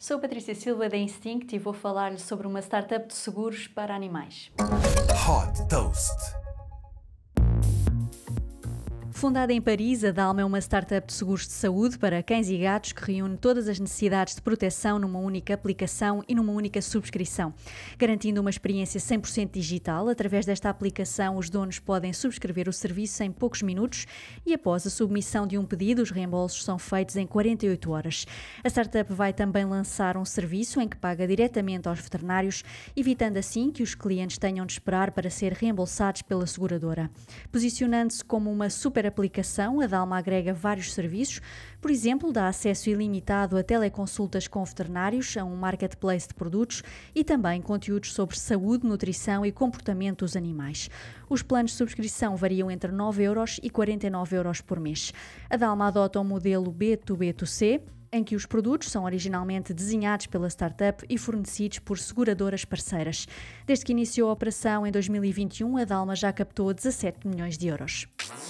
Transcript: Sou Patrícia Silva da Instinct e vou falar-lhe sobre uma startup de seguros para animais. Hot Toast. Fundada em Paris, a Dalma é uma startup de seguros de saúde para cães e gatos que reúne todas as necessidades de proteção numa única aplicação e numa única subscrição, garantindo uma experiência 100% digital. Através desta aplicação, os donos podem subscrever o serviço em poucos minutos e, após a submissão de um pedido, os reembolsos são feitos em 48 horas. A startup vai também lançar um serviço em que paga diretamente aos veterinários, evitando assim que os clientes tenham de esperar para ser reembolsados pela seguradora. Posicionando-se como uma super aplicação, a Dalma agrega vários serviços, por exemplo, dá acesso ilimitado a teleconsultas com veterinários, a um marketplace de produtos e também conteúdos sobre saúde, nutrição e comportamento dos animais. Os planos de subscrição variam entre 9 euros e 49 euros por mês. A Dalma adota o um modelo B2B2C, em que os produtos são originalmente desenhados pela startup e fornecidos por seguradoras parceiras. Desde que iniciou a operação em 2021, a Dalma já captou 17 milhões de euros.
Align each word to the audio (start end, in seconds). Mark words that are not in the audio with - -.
Sou 0.00 0.18
Patrícia 0.18 0.54
Silva 0.54 0.88
da 0.88 0.96
Instinct 0.96 1.54
e 1.54 1.58
vou 1.58 1.74
falar-lhe 1.74 2.18
sobre 2.18 2.46
uma 2.46 2.60
startup 2.60 3.06
de 3.06 3.12
seguros 3.12 3.68
para 3.68 3.94
animais. 3.94 4.50
Hot 4.58 5.68
Toast. 5.68 6.39
Fundada 9.20 9.52
em 9.52 9.60
Paris, 9.60 10.02
a 10.02 10.12
Dalma 10.12 10.40
é 10.40 10.44
uma 10.46 10.58
startup 10.60 11.06
de 11.06 11.12
seguros 11.12 11.46
de 11.46 11.52
saúde 11.52 11.98
para 11.98 12.22
cães 12.22 12.48
e 12.48 12.56
gatos 12.56 12.92
que 12.92 13.12
reúne 13.12 13.36
todas 13.36 13.68
as 13.68 13.78
necessidades 13.78 14.34
de 14.34 14.40
proteção 14.40 14.98
numa 14.98 15.18
única 15.18 15.52
aplicação 15.52 16.24
e 16.26 16.34
numa 16.34 16.54
única 16.54 16.80
subscrição, 16.80 17.52
garantindo 17.98 18.40
uma 18.40 18.48
experiência 18.48 18.98
100% 18.98 19.50
digital. 19.50 20.08
Através 20.08 20.46
desta 20.46 20.70
aplicação, 20.70 21.36
os 21.36 21.50
donos 21.50 21.78
podem 21.78 22.14
subscrever 22.14 22.66
o 22.66 22.72
serviço 22.72 23.22
em 23.22 23.30
poucos 23.30 23.60
minutos 23.60 24.06
e, 24.46 24.54
após 24.54 24.86
a 24.86 24.90
submissão 24.90 25.46
de 25.46 25.58
um 25.58 25.66
pedido, 25.66 26.00
os 26.00 26.10
reembolsos 26.10 26.64
são 26.64 26.78
feitos 26.78 27.16
em 27.16 27.26
48 27.26 27.90
horas. 27.90 28.26
A 28.64 28.68
startup 28.70 29.12
vai 29.12 29.34
também 29.34 29.66
lançar 29.66 30.16
um 30.16 30.24
serviço 30.24 30.80
em 30.80 30.88
que 30.88 30.96
paga 30.96 31.28
diretamente 31.28 31.86
aos 31.86 32.00
veterinários, 32.00 32.64
evitando 32.96 33.36
assim 33.36 33.70
que 33.70 33.82
os 33.82 33.94
clientes 33.94 34.38
tenham 34.38 34.64
de 34.64 34.72
esperar 34.72 35.10
para 35.10 35.28
ser 35.28 35.52
reembolsados 35.52 36.22
pela 36.22 36.46
seguradora. 36.46 37.10
Posicionando-se 37.52 38.24
como 38.24 38.50
uma 38.50 38.70
super 38.70 39.09
aplicação, 39.10 39.80
a 39.80 39.86
Dalma 39.86 40.16
agrega 40.16 40.54
vários 40.54 40.94
serviços, 40.94 41.40
por 41.80 41.90
exemplo, 41.90 42.32
dá 42.32 42.48
acesso 42.48 42.90
ilimitado 42.90 43.56
a 43.56 43.62
teleconsultas 43.62 44.48
com 44.48 44.64
veterinários, 44.64 45.36
a 45.36 45.44
um 45.44 45.56
marketplace 45.56 46.28
de 46.28 46.34
produtos 46.34 46.82
e 47.14 47.22
também 47.22 47.60
conteúdos 47.60 48.12
sobre 48.12 48.38
saúde, 48.38 48.86
nutrição 48.86 49.44
e 49.44 49.52
comportamento 49.52 50.20
dos 50.20 50.36
animais. 50.36 50.90
Os 51.28 51.42
planos 51.42 51.72
de 51.72 51.76
subscrição 51.76 52.36
variam 52.36 52.70
entre 52.70 52.92
9 52.92 53.22
euros 53.22 53.60
e 53.62 53.70
49 53.70 54.36
euros 54.36 54.60
por 54.60 54.80
mês. 54.80 55.12
A 55.48 55.56
Dalma 55.56 55.88
adota 55.88 56.18
o 56.18 56.22
um 56.22 56.24
modelo 56.24 56.72
B2B2C, 56.72 57.80
em 58.12 58.24
que 58.24 58.34
os 58.34 58.44
produtos 58.44 58.90
são 58.90 59.04
originalmente 59.04 59.72
desenhados 59.72 60.26
pela 60.26 60.48
startup 60.48 61.04
e 61.08 61.16
fornecidos 61.16 61.78
por 61.78 61.98
seguradoras 61.98 62.64
parceiras. 62.64 63.26
Desde 63.66 63.84
que 63.84 63.92
iniciou 63.92 64.30
a 64.30 64.32
operação 64.32 64.86
em 64.86 64.90
2021, 64.90 65.76
a 65.76 65.84
Dalma 65.84 66.16
já 66.16 66.32
captou 66.32 66.74
17 66.74 67.26
milhões 67.26 67.56
de 67.56 67.68
euros. 67.68 68.08